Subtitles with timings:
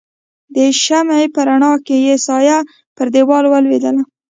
[0.55, 2.57] د شمعې په رڼا کې يې سایه
[2.95, 3.95] پر دیوال ولوېدل.